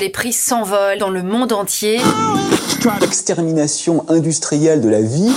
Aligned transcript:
Les 0.00 0.08
prix 0.08 0.32
s'envolent 0.32 0.98
dans 0.98 1.10
le 1.10 1.22
monde 1.22 1.52
entier. 1.52 2.00
L'extermination 3.00 4.04
industrielle 4.08 4.80
de 4.80 4.88
la 4.88 5.02
vie. 5.02 5.32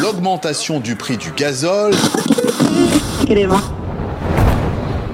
L'augmentation 0.00 0.80
du 0.80 0.96
prix 0.96 1.16
du 1.16 1.30
gazole. 1.32 1.94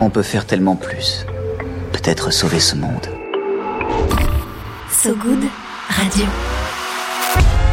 On 0.01 0.11
peut 0.11 0.23
faire 0.23 0.47
tellement 0.47 0.77
plus. 0.77 1.27
Peut-être 1.93 2.33
sauver 2.33 2.61
ce 2.61 2.77
monde. 2.77 3.07
So 4.91 5.15
Good 5.15 5.45
Radio. 5.89 6.25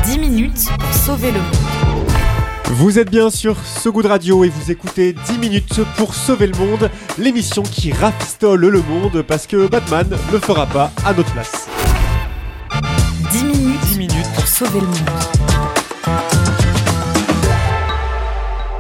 10 0.05 0.19
minutes 0.19 0.67
pour 0.79 0.93
sauver 0.93 1.31
le 1.31 1.39
monde. 1.39 2.12
Vous 2.75 2.97
êtes 2.97 3.11
bien 3.11 3.29
sur 3.29 3.55
So 3.63 3.91
Good 3.91 4.07
Radio 4.07 4.43
et 4.43 4.49
vous 4.49 4.71
écoutez 4.71 5.13
10 5.13 5.37
minutes 5.37 5.81
pour 5.95 6.15
sauver 6.15 6.47
le 6.47 6.57
monde, 6.57 6.89
l'émission 7.19 7.61
qui 7.61 7.91
rafistole 7.91 8.61
le 8.65 8.81
monde 8.81 9.21
parce 9.21 9.45
que 9.45 9.67
Batman 9.67 10.09
ne 10.09 10.39
fera 10.39 10.65
pas 10.65 10.91
à 11.05 11.13
notre 11.13 11.31
place. 11.33 11.69
10 13.31 13.43
minutes, 13.43 13.79
10 13.89 13.97
minutes 13.99 14.33
pour 14.33 14.47
sauver 14.47 14.79
le 14.81 14.87
monde. 14.87 14.97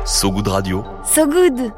So 0.05 0.31
Good 0.31 0.47
Radio. 0.47 0.83
So 1.05 1.27
Good 1.27 1.71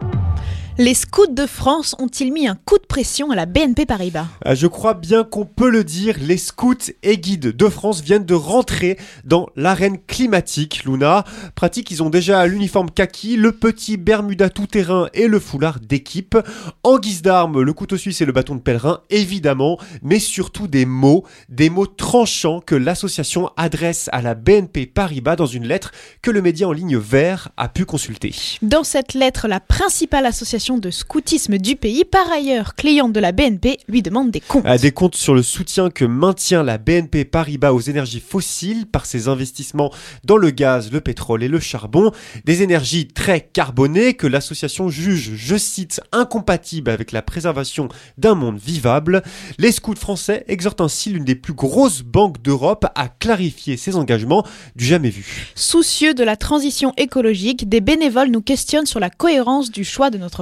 les 0.77 0.93
scouts 0.93 1.27
de 1.27 1.45
France 1.45 1.95
ont-ils 1.99 2.34
mis 2.34 2.47
un 2.47 2.55
coup 2.55 2.77
de 2.77 2.85
pression 2.85 3.31
à 3.31 3.35
la 3.35 3.45
BNP 3.45 3.85
Paribas? 3.85 4.27
Ah, 4.43 4.55
Je 4.55 4.67
crois 4.67 4.93
bien 4.93 5.23
qu'on 5.23 5.45
peut 5.45 5.70
le 5.70 5.85
dire, 5.85 6.17
les 6.20 6.38
scouts 6.38 6.91
et 7.01 7.17
guides 7.17 7.55
de 7.55 7.70
France 7.70 8.01
viennent 8.01 8.25
de 8.25 8.34
rentrer 8.34 8.98
dans 9.23 9.48
l'arène 9.55 9.98
climatique, 10.05 10.84
Luna. 10.84 11.23
Pratique, 11.55 11.91
ils 11.91 12.03
ont 12.03 12.09
déjà 12.09 12.45
l'uniforme 12.45 12.91
kaki, 12.91 13.38
le 13.38 13.53
petit 13.53 13.95
Bermuda 13.95 14.49
tout-terrain 14.49 15.07
et 15.13 15.27
le 15.27 15.39
foulard 15.39 15.79
d'équipe. 15.79 16.38
En 16.84 16.99
guise 16.99 17.21
d'armes, 17.21 17.62
le 17.62 17.73
couteau 17.73 17.95
suisse 17.95 18.20
et 18.20 18.26
le 18.26 18.34
bâton 18.34 18.55
de 18.55 18.62
pèlerin, 18.62 18.99
évidemment, 19.09 19.77
mais 20.01 20.20
surtout 20.20 20.67
des 20.67 20.85
mots, 20.85 21.23
des 21.48 21.70
mots 21.70 21.87
tranchants 21.87 22.59
que 22.59 22.76
l'association 22.76 23.49
adresse 23.55 24.09
à 24.12 24.21
la 24.21 24.35
BNP 24.35 24.87
Paribas 24.87 25.37
dans 25.37 25.46
une 25.46 25.68
lettre 25.68 25.91
que 26.21 26.31
le 26.31 26.41
média 26.41 26.68
en 26.68 26.73
ligne 26.73 26.98
vert 26.98 27.49
a 27.55 27.70
pu 27.70 27.85
consulter. 27.85 28.35
Dans 28.62 28.84
cette 28.84 29.13
lettre, 29.13 29.48
la 29.48 29.62
principale 29.62 30.26
association 30.26 30.65
de 30.74 30.90
scoutisme 30.90 31.60
du 31.60 31.76
pays, 31.76 32.05
par 32.05 32.32
ailleurs 32.32 32.74
cliente 32.74 33.13
de 33.13 33.20
la 33.20 33.32
BNP, 33.32 33.77
lui 33.88 34.02
demande 34.02 34.32
des 34.32 34.40
comptes. 34.40 34.66
des 34.66 34.91
comptes 34.91 35.16
sur 35.16 35.35
le 35.35 35.44
soutien 35.44 35.91
que 35.91 36.05
maintient 36.05 36.63
la 36.63 36.80
BNP 36.80 37.24
Paribas 37.24 37.71
aux 37.71 37.80
énergies 37.80 38.20
fossiles 38.20 38.88
par 38.88 39.05
ses 39.05 39.27
investissements 39.27 39.93
dans 40.24 40.38
le 40.38 40.49
gaz, 40.49 40.91
le 40.91 41.02
pétrole 41.02 41.43
et 41.43 41.48
le 41.48 41.60
charbon, 41.60 42.12
des 42.46 42.63
énergies 42.63 43.08
très 43.08 43.41
carbonées 43.41 44.16
que 44.16 44.26
l'association 44.26 44.90
juge, 44.90 45.34
je 45.36 45.55
cite, 45.55 46.02
incompatibles 46.12 46.90
avec 46.90 47.12
la 47.12 47.21
préservation 47.21 47.88
d'un 48.18 48.34
monde 48.34 48.58
vivable. 48.58 49.21
Les 49.60 49.71
scouts 49.71 49.96
français 49.96 50.46
exhortent 50.48 50.82
ainsi 50.82 51.12
l'une 51.12 51.26
des 51.26 51.36
plus 51.36 51.54
grosses 51.54 52.02
banques 52.02 52.41
d'Europe 52.41 52.88
à 52.96 53.08
clarifier 53.08 53.77
ses 53.77 53.96
engagements 53.96 54.43
du 54.76 54.86
jamais 54.86 55.12
vu. 55.12 55.52
Soucieux 55.54 56.16
de 56.16 56.24
la 56.24 56.36
transition 56.36 56.91
écologique, 56.98 57.70
des 57.70 57.82
bénévoles 57.82 58.32
nous 58.32 58.41
questionnent 58.41 58.88
sur 58.88 58.99
la 58.99 59.12
cohérence 59.12 59.70
du 59.70 59.84
choix 59.84 60.10
de 60.10 60.18
notre 60.18 60.41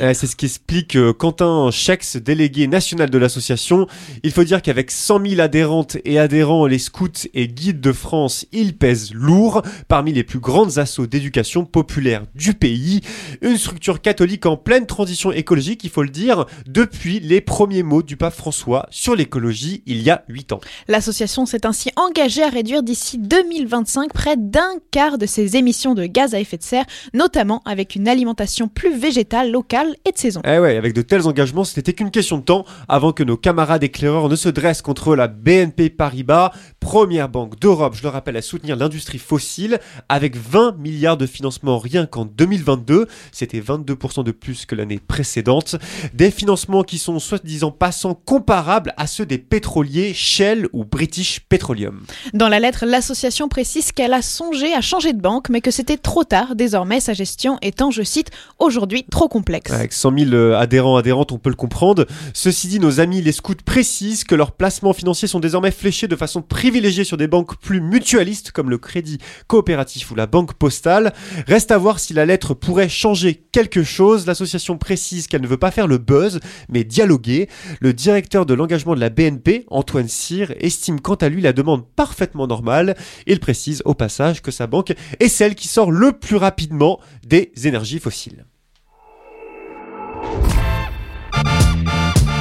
Eh, 0.00 0.14
c'est 0.14 0.26
ce 0.26 0.36
qui 0.36 0.46
explique 0.46 0.96
euh, 0.96 1.12
Quentin 1.12 1.70
Chex, 1.70 2.16
délégué 2.16 2.66
national 2.68 3.10
de 3.10 3.18
l'association. 3.18 3.86
Il 4.22 4.30
faut 4.30 4.44
dire 4.44 4.62
qu'avec 4.62 4.90
100 4.90 5.26
000 5.26 5.40
adhérentes 5.40 5.96
et 6.04 6.18
adhérents, 6.18 6.66
les 6.66 6.78
scouts 6.78 7.26
et 7.34 7.48
guides 7.48 7.80
de 7.80 7.92
France, 7.92 8.46
ils 8.52 8.76
pèsent 8.76 9.12
lourd 9.12 9.62
parmi 9.88 10.12
les 10.12 10.24
plus 10.24 10.38
grandes 10.38 10.78
assauts 10.78 11.06
d'éducation 11.06 11.64
populaire 11.64 12.24
du 12.34 12.54
pays. 12.54 13.00
Une 13.42 13.56
structure 13.56 14.00
catholique 14.00 14.46
en 14.46 14.56
pleine 14.56 14.86
transition 14.86 15.32
écologique, 15.32 15.82
il 15.84 15.90
faut 15.90 16.02
le 16.02 16.10
dire, 16.10 16.46
depuis 16.66 17.20
les 17.20 17.40
premiers 17.40 17.82
mots 17.82 18.02
du 18.02 18.16
pape 18.16 18.34
François 18.34 18.86
sur 18.90 19.16
l'écologie 19.16 19.82
il 19.86 20.02
y 20.02 20.10
a 20.10 20.24
8 20.28 20.52
ans. 20.52 20.60
L'association 20.86 21.46
s'est 21.46 21.66
ainsi 21.66 21.90
engagée 21.96 22.42
à 22.42 22.48
réduire 22.48 22.82
d'ici 22.82 23.18
2025 23.18 24.12
près 24.12 24.36
d'un 24.36 24.74
quart 24.90 25.18
de 25.18 25.26
ses 25.26 25.56
émissions 25.56 25.94
de 25.94 26.06
gaz 26.06 26.34
à 26.34 26.40
effet 26.40 26.56
de 26.56 26.62
serre, 26.62 26.86
notamment 27.14 27.62
avec 27.64 27.96
une 27.96 28.08
alimentation 28.08 28.68
plus 28.68 28.96
végétale, 28.96 29.07
locale 29.50 29.94
et 30.04 30.12
de 30.12 30.18
saison. 30.18 30.40
Eh 30.44 30.58
ouais, 30.58 30.76
avec 30.76 30.92
de 30.92 31.02
tels 31.02 31.26
engagements, 31.26 31.64
ce 31.64 31.76
n'était 31.76 31.92
qu'une 31.92 32.10
question 32.10 32.38
de 32.38 32.42
temps 32.42 32.64
avant 32.88 33.12
que 33.12 33.22
nos 33.22 33.36
camarades 33.36 33.82
éclaireurs 33.82 34.28
ne 34.28 34.36
se 34.36 34.48
dressent 34.48 34.82
contre 34.82 35.16
la 35.16 35.28
BNP 35.28 35.90
Paribas, 35.90 36.52
première 36.80 37.28
banque 37.28 37.58
d'Europe, 37.58 37.94
je 37.96 38.02
le 38.02 38.08
rappelle, 38.08 38.36
à 38.36 38.42
soutenir 38.42 38.76
l'industrie 38.76 39.18
fossile, 39.18 39.78
avec 40.08 40.36
20 40.36 40.78
milliards 40.78 41.16
de 41.16 41.26
financements 41.26 41.78
rien 41.78 42.06
qu'en 42.06 42.24
2022. 42.24 43.06
C'était 43.32 43.60
22% 43.60 44.24
de 44.24 44.32
plus 44.32 44.66
que 44.66 44.74
l'année 44.74 44.98
précédente. 44.98 45.76
Des 46.14 46.30
financements 46.30 46.82
qui 46.82 46.98
sont 46.98 47.18
soi-disant 47.18 47.70
passant 47.70 48.14
comparables 48.14 48.92
à 48.96 49.06
ceux 49.06 49.26
des 49.26 49.38
pétroliers 49.38 50.14
Shell 50.14 50.68
ou 50.72 50.84
British 50.84 51.40
Petroleum. 51.48 52.02
Dans 52.34 52.48
la 52.48 52.60
lettre, 52.60 52.84
l'association 52.86 53.48
précise 53.48 53.92
qu'elle 53.92 54.12
a 54.12 54.22
songé 54.22 54.74
à 54.74 54.80
changer 54.80 55.12
de 55.12 55.20
banque, 55.20 55.48
mais 55.48 55.60
que 55.60 55.70
c'était 55.70 55.96
trop 55.96 56.24
tard, 56.24 56.54
désormais 56.54 57.00
sa 57.00 57.12
gestion 57.12 57.58
étant, 57.62 57.90
je 57.90 58.02
cite, 58.02 58.30
aujourd'hui 58.58 58.97
trop 59.10 59.28
complexe. 59.28 59.72
Avec 59.72 59.92
100 59.92 60.18
000 60.18 60.32
euh, 60.32 60.56
adhérents, 60.56 60.96
adhérentes, 60.96 61.32
on 61.32 61.38
peut 61.38 61.50
le 61.50 61.56
comprendre. 61.56 62.06
Ceci 62.34 62.68
dit, 62.68 62.80
nos 62.80 63.00
amis 63.00 63.22
les 63.22 63.32
scouts 63.32 63.54
précisent 63.64 64.24
que 64.24 64.34
leurs 64.34 64.52
placements 64.52 64.92
financiers 64.92 65.28
sont 65.28 65.40
désormais 65.40 65.70
fléchés 65.70 66.08
de 66.08 66.16
façon 66.16 66.42
privilégiée 66.42 67.04
sur 67.04 67.16
des 67.16 67.28
banques 67.28 67.58
plus 67.58 67.80
mutualistes 67.80 68.50
comme 68.52 68.70
le 68.70 68.78
Crédit 68.78 69.18
Coopératif 69.46 70.10
ou 70.10 70.14
la 70.14 70.26
Banque 70.26 70.54
Postale. 70.54 71.12
Reste 71.46 71.70
à 71.70 71.78
voir 71.78 72.00
si 72.00 72.14
la 72.14 72.26
lettre 72.26 72.54
pourrait 72.54 72.88
changer 72.88 73.34
quelque 73.52 73.82
chose. 73.82 74.26
L'association 74.26 74.78
précise 74.78 75.26
qu'elle 75.26 75.42
ne 75.42 75.46
veut 75.46 75.56
pas 75.56 75.70
faire 75.70 75.86
le 75.86 75.98
buzz, 75.98 76.40
mais 76.68 76.84
dialoguer. 76.84 77.48
Le 77.80 77.92
directeur 77.92 78.46
de 78.46 78.54
l'engagement 78.54 78.94
de 78.94 79.00
la 79.00 79.10
BNP, 79.10 79.64
Antoine 79.68 80.08
Cyr, 80.08 80.52
estime 80.58 81.00
quant 81.00 81.14
à 81.14 81.28
lui 81.28 81.42
la 81.42 81.52
demande 81.52 81.86
parfaitement 81.86 82.46
normale. 82.46 82.96
Il 83.26 83.40
précise 83.40 83.82
au 83.84 83.94
passage 83.94 84.42
que 84.42 84.50
sa 84.50 84.66
banque 84.66 84.94
est 85.20 85.28
celle 85.28 85.54
qui 85.54 85.68
sort 85.68 85.90
le 85.90 86.12
plus 86.12 86.36
rapidement 86.36 87.00
des 87.26 87.52
énergies 87.64 87.98
fossiles. 87.98 88.44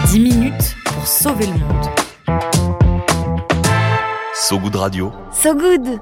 10 0.09 0.19
minutes 0.21 0.75
pour 0.85 1.05
sauver 1.05 1.47
le 1.47 1.53
monde. 1.53 1.85
So 4.33 4.57
Good 4.57 4.75
Radio. 4.75 5.11
So 5.33 5.53
Good 5.53 5.99